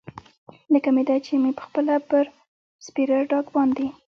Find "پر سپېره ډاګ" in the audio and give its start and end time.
2.09-3.45